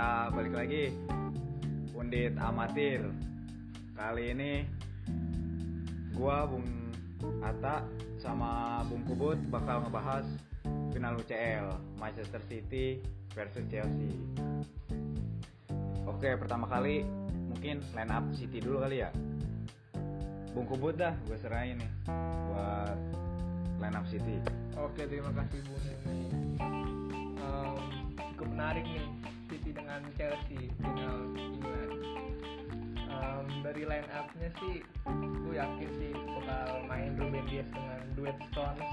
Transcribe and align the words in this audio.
kita 0.00 0.32
balik 0.32 0.54
lagi 0.56 0.84
Undit 1.92 2.32
Amatir. 2.40 3.04
Kali 3.92 4.32
ini 4.32 4.64
gua 6.16 6.48
Bung 6.48 6.64
Ata 7.44 7.84
sama 8.16 8.80
Bung 8.88 9.04
Kubut 9.04 9.36
bakal 9.52 9.84
ngebahas 9.84 10.24
final 10.96 11.20
UCL 11.20 12.00
Manchester 12.00 12.40
City 12.48 13.04
versus 13.36 13.60
Chelsea. 13.68 14.16
Oke, 16.08 16.32
pertama 16.32 16.64
kali 16.64 17.04
mungkin 17.52 17.84
line 17.92 18.08
up 18.08 18.24
City 18.32 18.56
dulu 18.56 18.80
kali 18.80 19.04
ya. 19.04 19.12
Bung 20.56 20.64
Kubut 20.64 20.96
dah, 20.96 21.12
gue 21.28 21.36
serahin 21.36 21.76
nih 21.76 21.92
buat 22.48 22.96
line 23.84 23.96
up 24.00 24.08
City. 24.08 24.40
Oke, 24.80 25.04
terima 25.04 25.28
kasih 25.36 25.60
Bu 25.60 25.76
Nini. 26.08 26.28
Um, 27.36 27.76
cukup 28.16 28.48
menarik 28.48 28.88
nih 28.88 29.29
Dengan 29.70 30.02
Chelsea 30.18 30.66
final 30.82 31.30
England. 31.38 32.02
Um, 33.10 33.46
dari 33.62 33.86
line 33.86 34.06
up-nya 34.14 34.50
sih, 34.58 34.82
gue 35.44 35.54
yakin 35.54 35.88
sih 35.98 36.10
bakal 36.14 36.86
main 36.86 37.14
Ruben 37.14 37.44
Dias 37.46 37.70
dengan 37.70 38.00
duet 38.18 38.36
Stones. 38.50 38.90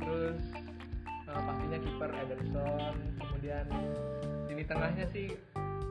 Terus 0.00 0.40
uh, 1.28 1.40
pastinya 1.44 1.78
kiper 1.80 2.10
Ederson. 2.14 2.94
Kemudian 3.20 3.66
lini 4.48 4.64
tengahnya 4.64 5.04
sih 5.12 5.36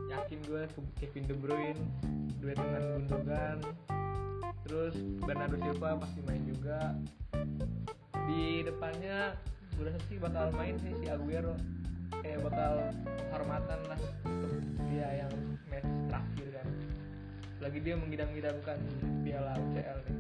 yakin 0.09 0.39
gue 0.45 0.63
Kevin 1.01 1.25
De 1.25 1.35
Bruyne 1.37 1.83
duet 2.41 2.57
dengan 2.57 2.83
Gundogan. 2.97 3.57
Terus 4.63 4.95
Bernardo 5.21 5.57
Silva 5.59 5.99
pasti 5.99 6.19
main 6.25 6.43
juga 6.47 6.95
di 8.23 8.63
depannya 8.63 9.35
gue 9.75 9.89
rasa 9.89 9.99
sih 10.07 10.17
bakal 10.21 10.53
main 10.55 10.79
sih 10.79 10.93
si 11.01 11.11
Aguero 11.11 11.57
kayak 12.33 12.49
bakal 12.49 12.73
penghormatan 13.29 13.79
lah 13.85 13.99
dia 14.89 15.07
yang 15.21 15.33
match 15.69 15.85
terakhir 16.09 16.47
kan. 16.49 16.67
Lagi 17.61 17.79
dia 17.85 17.93
mengidam-idamkan 17.93 18.77
piala 19.21 19.53
UCL 19.61 19.99
nih. 20.09 20.17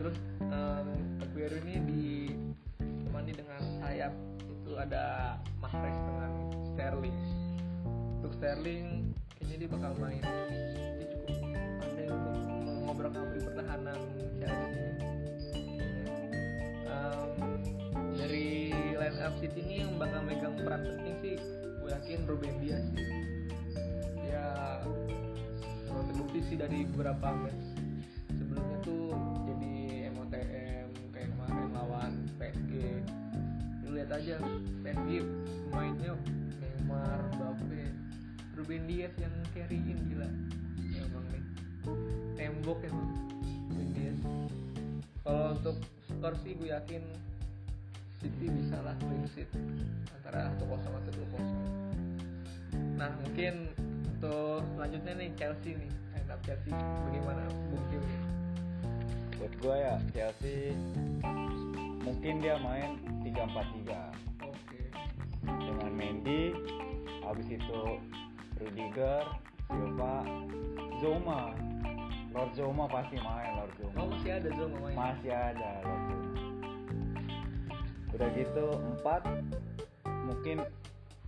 Terus 0.00 0.16
um, 0.40 0.88
Aguero 1.20 1.60
ini 1.68 1.84
ditemani 1.84 3.32
dengan 3.36 3.60
sayap 3.84 4.16
itu 4.40 4.72
ada 4.80 5.36
Mahrez 5.60 5.98
dengan 6.00 6.32
Sterling. 6.72 7.18
Untuk 8.16 8.32
Sterling 8.40 9.12
kayaknya 9.36 9.56
dia 9.60 9.68
bakal 9.68 9.92
main 10.00 10.24
dia 10.96 11.06
cukup 11.12 11.29
up 19.30 19.38
City 19.38 19.62
ini 19.62 19.86
yang 19.86 19.94
bakal 19.94 20.26
megang 20.26 20.58
peran 20.58 20.82
penting 20.82 21.14
sih. 21.22 21.36
Gue 21.78 21.90
yakin 21.94 22.18
Ruben 22.26 22.54
Dias 22.58 22.82
sih. 22.90 23.06
Kalau 25.90 26.02
terbukti 26.06 26.38
sih 26.50 26.56
dari 26.58 26.86
beberapa 26.86 27.34
match 27.34 27.66
sebelumnya 28.34 28.78
tuh 28.82 29.10
jadi 29.46 29.74
MOTM 30.14 30.86
kayak 31.14 31.28
kemarin 31.34 31.68
lawan 31.74 32.12
PSG 32.38 32.72
lihat 33.90 34.10
aja 34.14 34.38
PSG 34.86 35.26
pemainnya 35.66 36.14
Neymar, 36.62 37.20
Mbappe 37.34 37.82
Ruben 38.54 38.82
Dias 38.86 39.14
yang 39.18 39.34
carryin 39.50 39.98
gila. 40.10 40.30
Emang 40.94 41.26
nih 41.34 41.44
tembok 42.38 42.78
emang 42.86 43.10
Ruben 43.70 43.88
Dias. 43.94 44.18
Kalau 45.26 45.58
untuk 45.58 45.76
skor 46.06 46.34
sih 46.46 46.54
gue 46.54 46.70
yakin 46.70 47.02
City 48.20 48.46
bisa 48.52 48.76
lah 48.84 48.94
clean 49.00 49.24
sheet 49.32 49.50
antara 50.20 50.52
1-0 50.60 50.68
atau 50.76 51.12
2-0 52.76 53.00
nah 53.00 53.10
mungkin 53.24 53.72
untuk 54.16 54.60
selanjutnya 54.76 55.12
nih 55.16 55.30
Chelsea 55.40 55.72
nih 55.74 55.90
up 56.30 56.40
Chelsea 56.46 56.70
bagaimana 57.10 57.42
nih 57.50 58.02
Buat 59.40 59.52
gue 59.64 59.76
ya 59.80 59.94
Chelsea 60.12 60.76
mungkin 62.04 62.44
dia 62.44 62.60
main 62.60 63.00
3-4-3 63.24 64.44
oke 64.44 64.80
dengan 65.48 65.90
Mendy, 65.96 66.52
habis 67.24 67.48
itu 67.48 67.80
Rudiger, 68.60 69.24
Silva, 69.72 70.20
Zoma. 71.00 71.56
Lord 72.30 72.52
Zoma 72.54 72.84
pasti 72.86 73.16
main 73.18 73.56
Lord 73.58 73.72
Zoma. 73.80 73.96
oh 73.96 74.06
masih 74.12 74.30
ada 74.36 74.48
Zoma 74.54 74.76
main 74.84 74.94
Masih 74.94 75.32
ada 75.32 75.70
Lord 75.82 76.02
Zoma. 76.04 76.19
Udah 78.20 78.36
gitu 78.36 78.66
empat 78.76 79.24
mungkin 80.04 80.60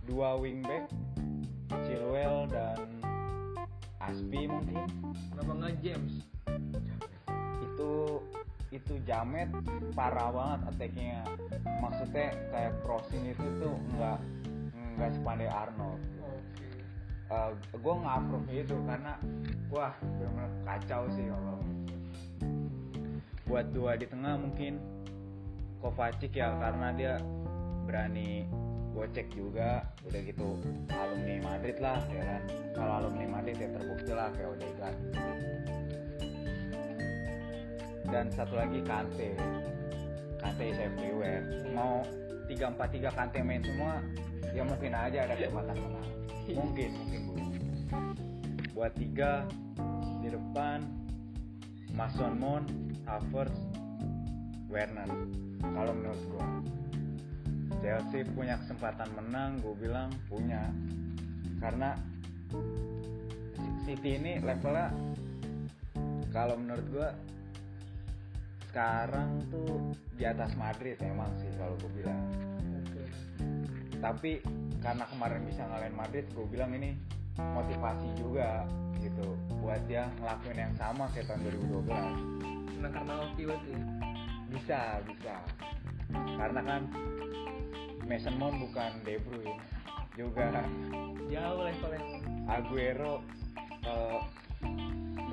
dua 0.05 0.37
wingback 0.37 0.85
Chilwell 1.89 2.45
dan 2.53 2.85
Aspi 3.97 4.45
mungkin. 4.45 4.85
Kenapa 5.33 5.51
nggak 5.57 5.73
James? 5.81 6.21
Itu 7.65 8.21
itu 8.69 8.93
Jamet 9.09 9.49
parah 9.97 10.29
banget 10.29 10.59
attacknya. 10.69 11.25
Maksudnya 11.81 12.29
kayak 12.53 12.77
crossing 12.85 13.25
itu 13.25 13.47
tuh 13.57 13.73
nggak 13.97 14.21
nggak 14.93 15.09
sepandai 15.17 15.49
Arnold. 15.49 15.97
Uh, 17.33 17.57
gue 17.73 17.93
nggak 18.05 18.15
approve 18.21 18.49
itu 18.53 18.77
karena 18.85 19.17
wah 19.73 19.97
benar 20.21 20.49
kacau 20.61 21.09
sih 21.09 21.25
kalau 21.25 21.57
buat 23.49 23.65
dua 23.73 23.97
di 23.97 24.05
tengah 24.05 24.37
mungkin 24.37 24.77
Kovacic 25.83 26.31
ya 26.31 26.55
karena 26.63 26.95
dia 26.95 27.13
berani 27.83 28.47
gocek 28.95 29.27
juga. 29.35 29.83
Udah 30.07 30.21
gitu 30.23 30.55
alumni 30.87 31.35
Madrid 31.43 31.77
lah 31.83 31.99
ya 32.07 32.23
kan. 32.23 32.41
Kalau 32.71 32.93
alumni 33.03 33.25
Madrid 33.27 33.59
ya 33.59 33.67
terbukti 33.75 34.11
lah 34.15 34.31
kayak 34.31 34.55
Odegaard 34.55 34.97
dan 38.13 38.29
satu 38.29 38.53
lagi 38.53 38.79
Kante. 38.85 39.33
Kante 40.37 40.63
is 40.69 40.77
everywhere. 40.77 41.41
Mau 41.73 42.05
3-4-3 42.45 43.09
Kante 43.09 43.41
main 43.41 43.65
semua 43.65 43.97
ya 44.53 44.61
mungkin 44.61 44.93
aja 44.93 45.25
ada 45.25 45.33
kesempatan 45.33 45.75
menang. 45.81 46.09
Mungkin 46.53 46.89
mungkin 46.93 47.21
bu. 47.25 47.33
Buat 48.77 48.93
tiga 48.93 49.49
di 50.21 50.29
depan 50.29 50.85
Mason 51.97 52.37
Mount 52.37 52.69
Havertz 53.09 53.57
Werner 54.69 55.09
kalau 55.71 55.93
menurut 55.95 56.23
gua 56.35 56.47
Chelsea 57.83 58.23
punya 58.31 58.55
kesempatan 58.63 59.09
menang 59.15 59.59
gue 59.59 59.75
bilang 59.75 60.11
punya. 60.31 60.71
Karena 61.59 61.95
City 63.83 64.19
ini 64.19 64.39
levelnya 64.39 64.91
kalau 66.31 66.55
menurut 66.59 66.87
gua 66.91 67.09
sekarang 68.71 69.39
tuh 69.51 69.95
di 70.15 70.23
atas 70.23 70.55
Madrid 70.55 70.95
emang 71.03 71.31
sih 71.39 71.51
kalau 71.59 71.75
gue 71.79 71.91
bilang. 72.03 72.23
Oke 72.79 73.03
tapi 74.03 74.43
karena 74.83 75.07
kemarin 75.07 75.47
bisa 75.47 75.63
ngalahin 75.63 75.95
Madrid 75.95 76.27
gue 76.35 76.43
bilang 76.51 76.75
ini 76.75 76.91
motivasi 77.39 78.11
juga 78.19 78.67
gitu 78.99 79.39
buat 79.63 79.79
dia 79.87 80.11
ngelakuin 80.19 80.59
yang 80.59 80.75
sama 80.75 81.07
kayak 81.15 81.31
tahun 81.31 81.47
2012 81.47 82.75
menang 82.75 82.91
karena 82.91 83.13
hoki 83.15 83.41
berarti 83.47 83.71
bisa 84.53 85.01
bisa. 85.09 85.35
Karena 86.13 86.61
kan 86.61 86.81
Mason 88.05 88.37
Mount 88.37 88.61
bukan 88.61 88.91
De 89.01 89.17
Bruyne 89.17 89.57
juga 90.13 90.61
jauh 91.25 91.61
levelnya. 91.65 92.01
Aguero 92.45 93.25
eh, 93.81 94.19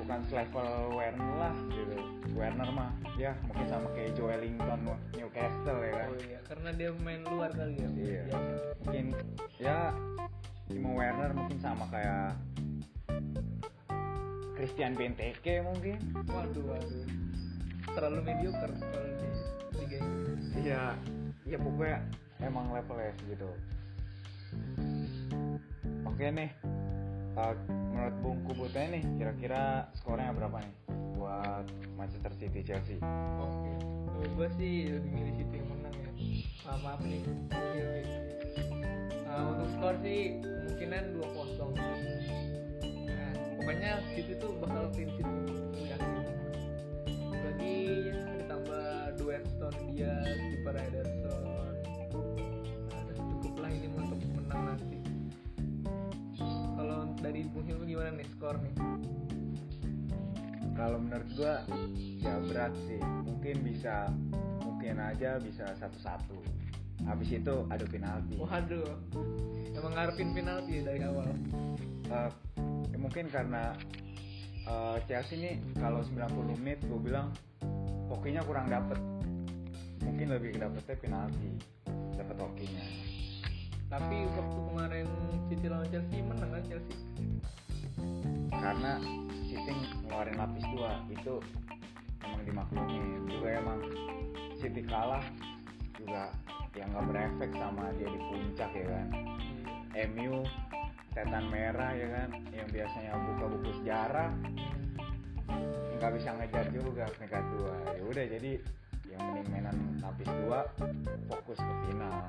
bukan 0.01 0.19
selevel 0.25 0.69
Werner 0.97 1.31
lah 1.37 1.55
gitu. 1.69 1.97
Werner 2.33 2.69
mah 2.73 2.91
ya 3.19 3.37
mungkin 3.45 3.67
sama 3.69 3.87
kayak 3.93 4.17
Joelinton 4.17 4.81
Newcastle 5.13 5.79
ya 5.85 5.91
kan? 5.93 6.07
Oh 6.09 6.19
iya 6.25 6.39
karena 6.49 6.69
dia 6.73 6.89
main 7.05 7.21
luar 7.29 7.51
kali 7.53 7.77
ya. 7.77 7.89
Iya. 7.93 8.23
Biasa. 8.25 8.49
mungkin 8.81 9.05
ya 9.61 9.77
Timo 10.65 10.91
Werner 10.97 11.31
mungkin 11.37 11.59
sama 11.61 11.85
kayak 11.93 12.33
Christian 14.57 14.97
Benteke 14.97 15.61
mungkin. 15.61 15.99
Waduh 16.25 16.65
waduh 16.65 17.20
terlalu 17.93 18.19
mediocre 18.23 18.73
kalau 18.79 19.09
di 19.19 19.29
liga 19.79 19.97
Inggris 19.99 20.43
iya 20.61 20.83
iya 21.45 21.57
pokoknya 21.59 21.99
emang 22.41 22.71
levelnya 22.71 23.13
gitu 23.27 23.49
oke 26.05 26.25
nih 26.31 26.51
Eh, 27.31 27.55
menurut 27.71 28.15
Bung 28.19 28.39
Kubutnya 28.43 28.91
nih 28.91 29.03
kira-kira 29.15 29.87
skornya 29.95 30.35
berapa 30.35 30.59
nih 30.59 30.75
buat 31.15 31.63
Manchester 31.95 32.35
City 32.35 32.59
Chelsea 32.59 32.99
Oke, 33.39 33.71
menurut 34.11 34.31
gue 34.35 34.47
sih 34.59 34.91
lebih 34.91 35.11
milih 35.15 35.33
City 35.39 35.55
yang 35.63 35.69
menang 35.71 35.95
ya. 35.95 36.09
Ah, 36.67 36.77
maaf 36.83 36.99
nih, 37.07 37.23
Iya, 37.55 37.87
iya. 38.03 38.19
Ah, 39.31 39.47
untuk 39.47 39.67
skor 39.71 39.95
sih 40.03 40.43
kemungkinan 40.43 41.03
2-0. 41.23 41.71
Nah, 43.07 43.31
pokoknya 43.63 43.91
City 44.11 44.33
tuh 44.35 44.51
bakal 44.59 44.91
clean 44.91 45.09
sheet 45.15 45.23
gue 45.71 45.87
yakin. 45.87 46.11
Lagi 47.61 48.09
ditambah 48.41 49.21
duet 49.21 49.45
Stone 49.45 49.77
dia, 49.93 50.17
kiper 50.49 50.73
Ederson. 50.81 51.77
Nah, 52.89 53.05
cukup 53.37 53.53
lah 53.61 53.69
ini 53.69 53.85
untuk 53.93 54.17
menang 54.33 54.61
nanti. 54.73 54.97
nih 58.17 58.27
skor 58.33 58.57
nih? 58.65 58.73
Kalau 60.73 60.97
menurut 60.97 61.29
gua 61.37 61.61
ya 62.17 62.33
berat 62.49 62.73
sih. 62.89 62.97
Mungkin 63.29 63.61
bisa 63.61 64.09
mungkin 64.65 64.97
aja 64.97 65.37
bisa 65.37 65.69
satu-satu. 65.77 66.41
Habis 67.05 67.29
itu 67.29 67.55
adu 67.69 67.85
penalti. 67.93 68.41
Waduh. 68.41 68.89
Emang 69.77 69.93
ngarepin 69.93 70.33
penalti 70.33 70.81
dari 70.81 71.05
awal. 71.05 71.29
Eh, 72.09 72.31
ya 72.89 72.97
mungkin 72.97 73.29
karena 73.29 73.77
eh, 74.67 74.97
Chelsea 75.09 75.35
ini 75.39 75.51
kalau 75.77 76.03
90 76.05 76.61
menit 76.61 76.79
gue 76.85 76.99
bilang 76.99 77.33
hokinya 78.11 78.41
kurang 78.43 78.67
dapet. 78.67 78.99
Mungkin 80.01 80.27
lebih 80.33 80.57
dapetnya 80.57 80.95
penalti. 80.97 81.49
Dapet 82.17 82.37
hokinya. 82.37 82.85
Tapi 83.91 84.17
waktu 84.39 84.59
kemarin 84.71 85.07
City 85.51 85.67
lawan 85.67 85.87
Chelsea 85.91 86.19
menang 86.23 86.49
kan 86.55 86.63
Chelsea? 86.63 86.95
Karena 88.51 88.93
City 89.47 89.71
ngeluarin 90.07 90.35
lapis 90.39 90.65
dua. 90.71 90.91
Itu 91.11 91.43
emang 92.23 92.41
dimaklumin 92.47 93.27
juga 93.27 93.47
emang 93.59 93.79
City 94.63 94.81
kalah 94.87 95.25
juga 95.99 96.31
yang 96.77 96.87
nggak 96.95 97.05
berefek 97.11 97.51
sama 97.59 97.91
dia 97.99 98.07
di 98.07 98.19
puncak 98.31 98.71
ya 98.71 98.85
kan. 98.87 99.07
MU 100.15 100.47
setan 101.11 101.45
merah 101.51 101.91
ya 101.95 102.07
kan? 102.09 102.29
Yang 102.51 102.67
biasanya 102.71 103.11
buka 103.19 103.45
buku 103.51 103.69
sejarah 103.83 104.31
nggak 106.01 106.17
bisa 106.17 106.33
ngejar 106.33 106.65
juga 106.73 107.05
peringkat 107.13 107.43
dua 107.53 107.77
ya 107.93 108.03
udah 108.09 108.25
jadi 108.25 108.51
yang 109.05 109.21
mending 109.21 109.47
mainan 109.53 109.77
lapis 110.01 110.29
dua 110.41 110.65
fokus 111.29 111.61
ke 111.61 111.73
final. 111.85 112.25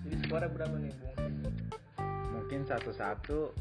Jadi 0.00 0.16
skornya 0.24 0.48
berapa 0.48 0.76
nih 0.80 0.92
Bung 0.96 1.16
mungkin 2.32 2.60
satu-satu 2.64 3.52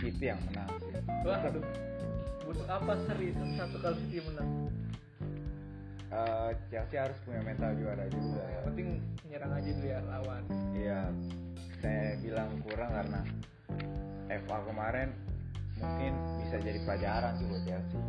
City 0.00 0.32
yang 0.32 0.40
menang 0.48 0.70
sih. 0.80 0.96
Waduh 1.28 1.60
butuh 2.48 2.64
apa 2.72 2.96
seri 3.04 3.36
satu 3.36 3.76
kali 3.84 4.00
City 4.08 4.24
menang. 4.24 4.48
Eh, 6.08 6.50
Chelsea 6.72 6.96
harus 6.96 7.20
punya 7.28 7.44
mental 7.44 7.76
juara 7.76 8.08
juga. 8.08 8.40
Yang 8.48 8.64
penting 8.72 8.88
nyerang 9.28 9.52
aja 9.52 9.70
dulu 9.76 9.86
ya 9.92 10.00
lawan. 10.08 10.42
Iya, 10.72 11.00
saya 11.78 12.18
bilang 12.18 12.50
kurang 12.66 12.90
karena 12.90 13.20
FA 14.28 14.58
kemarin 14.66 15.08
mungkin 15.78 16.12
bisa 16.42 16.56
jadi 16.58 16.78
pelajaran 16.82 17.32
sih 17.38 17.46
buat 17.46 17.62
Chelsea. 17.64 18.00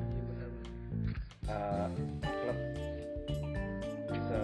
Eh, 1.49 1.87
klub 2.21 2.57
se 4.09 4.39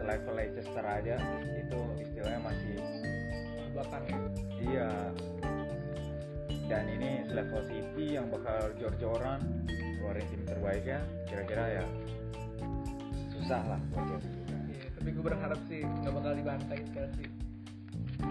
selevel 0.00 0.34
Leicester 0.36 0.84
aja 0.84 1.16
itu 1.56 1.80
istilahnya 2.00 2.40
masih 2.44 2.74
belakang 3.72 4.04
ya 4.08 4.18
iya. 4.60 4.90
Dan 6.70 6.84
ini 6.86 7.26
selevel 7.26 7.62
City 7.66 8.14
yang 8.14 8.30
bakal 8.30 8.70
jor-joran 8.78 9.42
keluarin 10.00 10.24
tim 10.32 10.42
terbaiknya, 10.48 11.02
kira-kira 11.28 11.82
ya 11.82 11.84
susah 13.50 13.62
lah 13.66 13.80
buat 13.90 14.04
Chelsea 14.06 14.30
iya 14.70 14.86
tapi 14.94 15.08
gue 15.10 15.24
berharap 15.24 15.60
sih 15.66 15.82
nggak 15.82 16.12
bakal 16.12 16.32
dibantai 16.38 16.80
Chelsea 16.94 17.26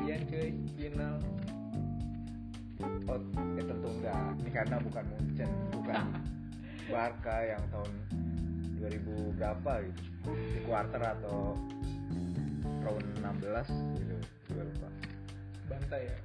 iya 0.05 0.15
cuy 0.27 0.53
final 0.77 1.17
Oh, 3.09 3.19
ya 3.57 3.63
tentu 3.65 3.89
enggak. 3.89 4.37
Ini 4.39 4.49
karena 4.53 4.77
bukan 4.79 5.03
Munchen, 5.09 5.49
bukan 5.73 6.05
Barca 6.93 7.37
yang 7.41 7.63
tahun 7.73 7.91
2000 8.79 9.35
berapa 9.35 9.71
gitu. 9.83 10.01
Di 10.29 10.59
quarter 10.63 11.01
atau 11.01 11.57
round 12.85 13.05
16 13.19 13.99
gitu. 13.99 14.15
Juga 14.47 14.61
lupa. 14.61 14.89
bantai 15.69 16.01
ya 16.05 16.17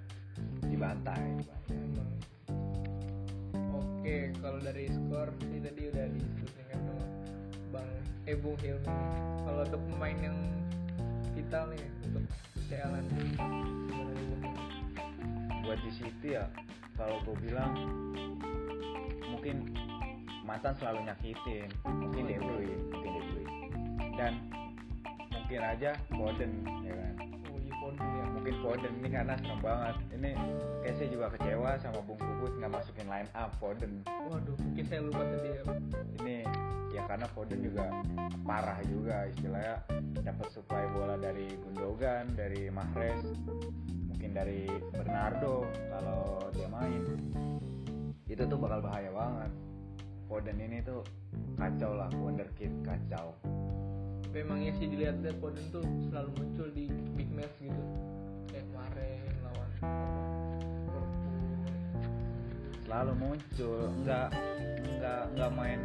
Dibantai. 0.65 1.25
Emang. 1.73 2.11
Oke, 3.81 4.33
kalau 4.41 4.61
dari 4.61 4.89
skor 4.89 5.29
sih 5.41 5.61
tadi 5.61 5.83
udah 5.89 6.07
disebutin 6.13 6.65
kan 6.69 6.81
sama 6.85 7.05
Bang 7.73 7.91
eh 8.29 8.37
Bung 8.37 8.61
Hilmi. 8.61 8.93
Kalau 9.45 9.61
untuk 9.65 9.83
pemain 9.89 10.19
yang 10.21 10.39
vital 11.33 11.65
nih 11.73 11.94
Hilmi? 12.79 13.27
Buat 15.65 15.79
di 15.81 15.91
City 15.95 16.29
ya, 16.37 16.45
kalau 16.99 17.23
gue 17.25 17.37
bilang 17.41 17.73
mungkin 19.31 19.71
mantan 20.45 20.77
selalu 20.77 21.09
nyakitin. 21.09 21.69
Mungkin 21.85 22.23
De 22.29 22.37
Bruyne, 22.39 22.83
mungkin 22.93 23.11
De 23.11 23.23
Bruyne. 23.33 23.53
Dan 24.15 24.33
mungkin 25.33 25.61
aja 25.61 25.91
Foden 26.13 26.53
ya 26.85 26.95
kan. 26.95 27.15
Oh 27.53 27.59
iya 27.61 27.73
Foden 27.81 28.07
ya. 28.07 28.25
mungkin 28.33 28.55
Foden 28.61 28.93
ini 29.01 29.09
karena 29.09 29.35
serem 29.41 29.61
banget 29.61 29.97
ini 30.13 30.31
kayak 30.85 30.95
saya 31.01 31.09
juga 31.09 31.27
kecewa 31.37 31.71
sama 31.81 32.01
Bung 32.05 32.21
Puput 32.21 32.53
nggak 32.61 32.73
masukin 32.73 33.07
line 33.09 33.29
up 33.37 33.53
Foden 33.61 34.05
Waduh, 34.05 34.57
mungkin 34.61 34.85
saya 34.89 35.01
lupa 35.05 35.21
tadi 35.25 35.49
ya. 35.53 35.63
ini 36.21 36.37
ya 36.95 37.03
karena 37.11 37.27
Foden 37.35 37.59
juga 37.59 37.91
parah 38.47 38.79
juga 38.87 39.27
istilahnya 39.27 39.83
dapat 40.23 40.49
supply 40.55 40.87
bola 40.95 41.19
dari 41.19 41.51
Gundogan 41.59 42.39
dari 42.39 42.71
Mahrez 42.71 43.35
mungkin 44.07 44.31
dari 44.31 44.71
Bernardo 44.95 45.67
kalau 45.91 46.39
dia 46.55 46.71
main. 46.71 47.03
Itu 48.31 48.47
tuh 48.47 48.57
bakal 48.57 48.81
bahaya 48.81 49.11
banget. 49.11 49.53
Foden 50.31 50.57
ini 50.57 50.81
tuh 50.81 51.03
kacau 51.61 51.93
lah 51.93 52.09
wonderkid 52.15 52.73
kacau. 52.87 53.37
Tapi 54.25 54.41
emangnya 54.41 54.73
sih 54.79 54.89
dilihat-lihat 54.89 55.37
Foden 55.43 55.67
tuh 55.75 55.85
selalu 56.09 56.31
muncul 56.41 56.69
di 56.73 56.89
big 57.19 57.29
match 57.35 57.59
gitu. 57.61 57.83
Kayak 58.49 58.65
kemarin 58.71 59.21
lawan 59.45 59.71
selalu 62.87 63.13
muncul 63.19 63.81
nggak 64.07 64.29
nggak 64.89 65.23
nggak 65.37 65.51
main 65.53 65.81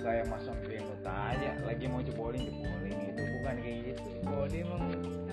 ya 0.00 0.24
kayak 0.24 0.26
masuk 0.32 0.56
Greenwood 0.64 1.04
aja 1.04 1.52
lagi 1.60 1.84
mau 1.84 2.00
jebolin 2.00 2.40
jebolin 2.48 2.96
itu 3.12 3.22
bukan 3.36 3.54
kayak 3.60 3.78
gitu 3.92 4.08
Oh 4.32 4.48
dia 4.48 4.64
emang 4.64 4.82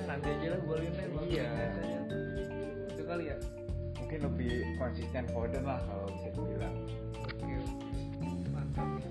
nanti 0.03 0.27
aja 0.27 0.47
lah 0.51 0.59
golinnya 0.67 1.05
Bang. 1.15 1.25
Iya. 1.31 1.47
Biasanya. 1.47 1.99
Itu 2.91 3.03
kali 3.07 3.25
ya. 3.31 3.37
mungkin 3.97 4.19
lebih 4.23 4.53
konsisten 4.79 5.23
Foden 5.35 5.63
lah 5.67 5.79
kalau 5.87 6.07
bisa 6.11 6.29
dibilang 6.35 6.75
Oke. 7.23 7.55
Mantap 8.51 8.87
ya 8.99 9.09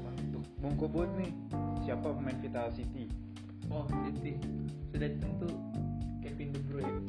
Bung 0.60 0.76
Kubut 0.76 1.08
nih 1.16 1.32
siapa 1.84 2.12
pemain 2.12 2.36
Vital 2.40 2.68
City 2.76 3.08
Oh 3.72 3.88
City 4.04 4.36
sudah 4.92 5.08
tentu 5.08 5.48
Kevin 6.20 6.52
De 6.52 6.60
Bruyne. 6.68 7.00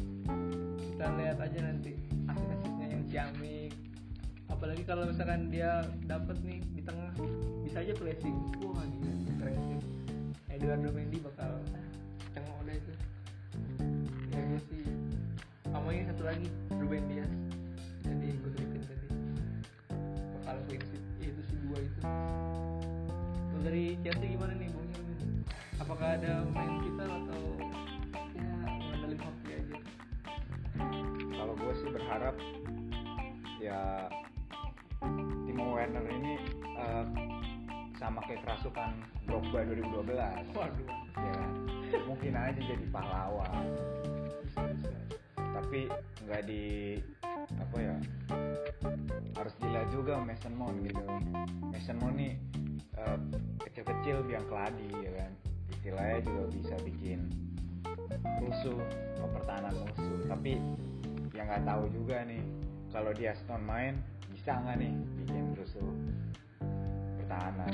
Kita 0.80 1.06
lihat 1.20 1.38
aja 1.44 1.60
nanti 1.64 1.96
asis-asisnya 2.28 2.88
yang 2.96 3.04
ciamik. 3.12 3.72
Apalagi 4.48 4.84
kalau 4.88 5.06
misalkan 5.06 5.54
dia 5.54 5.86
dapat 6.10 6.40
nih 6.42 6.60
di 6.74 6.82
tengah 6.82 7.07
bisa 7.78 7.94
aja 7.94 8.02
placing. 8.02 8.38
Wah 8.66 8.82
gila 8.90 9.14
sih. 9.54 9.78
Eduardo 10.50 10.90
Mendy 10.98 11.22
bakal 11.22 11.62
cengok 12.34 12.58
deh 12.66 12.74
itu. 12.74 12.94
Ya 14.34 14.42
gue 14.50 14.62
sih. 14.66 14.82
Sama 15.70 15.94
ini 15.94 16.10
satu 16.10 16.26
lagi 16.26 16.50
Ruben 16.74 17.06
Dias. 17.06 17.30
Jadi 18.02 18.34
gue 18.34 18.50
sebutin 18.58 18.82
tadi. 18.82 19.08
Bakal 20.42 20.58
sheet. 20.74 21.04
Ya, 21.22 21.30
itu 21.30 21.42
sih 21.54 21.58
dua 21.70 21.78
itu. 21.78 22.00
Kalau 23.46 23.62
dari 23.62 23.94
Chelsea 24.02 24.26
gimana 24.26 24.58
nih 24.58 24.74
Bung? 24.74 24.90
Apakah 25.78 26.18
ada 26.18 26.50
main 26.50 26.82
vital 26.82 27.10
atau 27.14 27.42
ya 28.34 28.50
ngandelin 28.90 29.22
hoki 29.22 29.50
aja? 29.54 29.78
kalau 31.38 31.54
gue 31.54 31.74
sih 31.78 31.90
berharap 31.94 32.34
ya 33.62 34.10
Timo 35.46 35.78
Werner 35.78 36.06
ini 36.10 36.42
eh, 36.74 37.27
sama 37.98 38.22
kayak 38.30 38.46
kerasukan 38.46 38.94
Drogba 39.26 39.66
2012 39.66 40.54
Waduh. 40.54 40.88
ya 41.18 41.38
mungkin 42.06 42.34
aja 42.38 42.62
jadi 42.62 42.86
pahlawan. 42.94 43.66
Bisa 44.46 44.62
bisa. 44.72 44.98
tapi 45.58 45.90
nggak 46.24 46.44
di 46.46 46.96
apa 47.58 47.78
ya 47.82 47.96
harus 49.34 49.54
dilihat 49.58 49.90
juga 49.90 50.22
Mason 50.22 50.54
Mount 50.54 50.78
gitu. 50.86 51.04
Mason 51.74 51.98
Mount 51.98 52.16
nih 52.16 52.38
eh, 53.02 53.20
kecil-kecil 53.66 54.22
biang 54.30 54.46
keladi 54.46 54.90
ya 55.02 55.12
kan? 55.18 55.32
Istilahnya 55.74 56.20
juga 56.24 56.44
bisa 56.54 56.76
bikin 56.86 57.20
rusuh 58.46 58.78
pertahanan 59.34 59.74
musuh. 59.74 60.20
Tapi 60.30 60.62
yang 61.34 61.50
nggak 61.50 61.66
tahu 61.66 61.84
juga 61.90 62.22
nih 62.30 62.42
kalau 62.94 63.12
dia 63.14 63.34
Stone 63.34 63.66
main 63.66 63.98
bisa 64.30 64.54
nggak 64.62 64.78
nih 64.78 64.94
bikin 65.26 65.44
rusuh 65.58 65.90
pertahanan. 67.38 67.74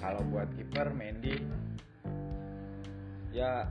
Kalau 0.00 0.22
buat 0.32 0.48
kiper 0.56 0.88
Mendy 0.96 1.36
ya 3.36 3.68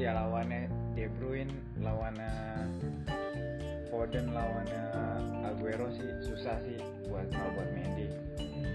ya 0.00 0.10
lawannya 0.16 0.72
De 0.96 1.12
Bruyne 1.20 1.52
lawannya 1.84 2.32
Foden 3.92 4.32
lawannya 4.32 4.84
Aguero 5.44 5.92
sih 5.92 6.08
susah 6.24 6.56
sih 6.64 6.80
buat 7.12 7.28
kalau 7.28 7.52
buat 7.52 7.68
Mendy. 7.76 8.08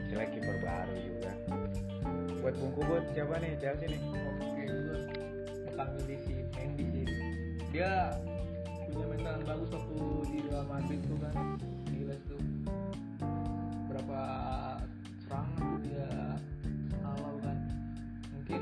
Sila 0.10 0.26
kiper 0.30 0.58
baru 0.62 0.96
juga. 1.02 1.32
Buat 2.46 2.56
Bung 2.62 2.74
Kubut 2.78 3.04
siapa 3.18 3.42
nih? 3.42 3.58
Chelsea 3.58 3.90
nih. 3.90 4.02
Oke, 4.06 4.66
gue 4.70 4.98
bakal 5.74 5.98
milih 5.98 6.20
si 6.30 6.34
Mendy 6.54 6.86
sih. 6.94 7.08
Dia 7.74 8.14
punya 8.92 9.08
mental 9.18 9.36
bagus 9.50 9.70
waktu 9.74 9.98
di 10.30 10.38
Real 10.46 10.66
Madrid 10.68 11.02
tuh 11.10 11.18
kan 11.22 11.36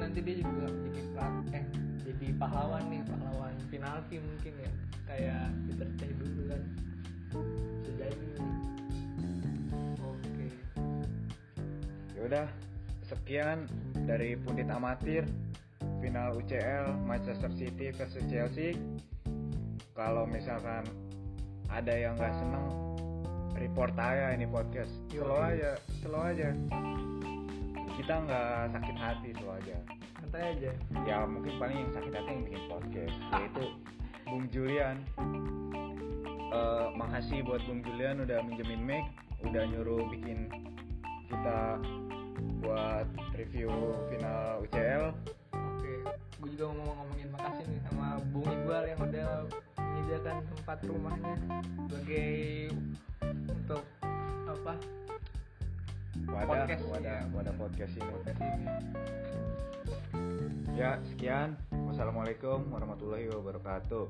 nanti 0.09 0.25
dia 0.25 0.41
juga 0.41 0.65
jadi 0.73 1.01
pelat 1.13 1.33
eh 1.53 1.65
jadi 2.01 2.27
pahlawan 2.41 2.81
nih 2.89 3.01
pahlawan 3.05 3.53
penalti 3.69 4.17
mungkin 4.17 4.53
ya. 4.57 4.71
Kayak 5.05 5.53
Peter 5.69 5.87
Stay 5.93 6.11
dulu 6.17 6.41
kan. 6.49 6.61
Nih. 7.93 8.13
oke. 10.01 10.47
Ya 12.17 12.21
udah 12.25 12.47
sekian 13.05 13.69
dari 14.09 14.33
pundit 14.33 14.65
amatir 14.73 15.29
final 16.01 16.33
UCL 16.41 16.97
Manchester 17.05 17.53
City 17.53 17.93
versus 17.93 18.25
Chelsea. 18.33 18.81
Kalau 19.93 20.25
misalkan 20.25 20.89
ada 21.69 21.93
yang 21.93 22.17
nggak 22.17 22.33
seneng 22.33 22.65
report 23.53 23.93
aja 23.93 24.33
ini 24.33 24.49
podcast. 24.49 24.89
Slow 25.13 25.37
aja 25.37 25.77
slow 26.01 26.25
aja 26.25 26.49
kita 27.99 28.13
nggak 28.15 28.71
sakit 28.79 28.95
hati 28.95 29.29
slow 29.35 29.59
aja. 29.59 29.77
Santai 30.23 30.43
aja. 30.55 30.71
Ya 31.03 31.17
mungkin 31.27 31.59
paling 31.59 31.77
yang 31.83 31.91
sakit 31.91 32.13
hati 32.15 32.29
yang 32.31 32.43
bikin 32.47 32.63
podcast 32.71 33.15
yaitu 33.35 33.65
Bung 34.23 34.45
Julian. 34.47 34.97
Eh, 36.49 36.87
makasih 36.97 37.45
buat 37.45 37.61
Bung 37.67 37.85
Julian 37.85 38.25
udah 38.25 38.41
minjemin 38.41 38.81
mic 38.81 39.05
udah 39.45 39.63
nyuruh 39.69 40.01
bikin 40.09 40.49
kita 41.29 41.77
buat 42.65 43.05
review 43.37 43.69
final 44.09 44.65
UCL 44.65 45.13
Oke, 45.53 45.93
gue 46.41 46.49
juga 46.57 46.73
mau 46.73 47.05
ngomongin 47.05 47.29
makasih 47.37 47.69
nih 47.69 47.81
sama 47.85 48.17
Bung 48.33 48.49
Iqbal 48.49 48.83
yang 48.89 48.99
udah 48.99 49.29
menyediakan 49.77 50.35
tempat 50.57 50.77
rumahnya 50.89 51.35
sebagai 51.85 52.33
untuk 53.53 53.83
apa 54.49 54.73
wadah 56.29 56.47
Podcast, 56.47 56.83
wadah 56.89 57.17
ya. 57.19 57.23
wadah 57.33 57.53
podcast 57.57 57.93
ini 57.95 58.05
podcast 58.09 58.39
ini. 58.39 58.65
ya 60.77 60.91
sekian 61.03 61.49
wassalamualaikum 61.89 62.63
warahmatullahi 62.71 63.27
wabarakatuh 63.33 64.05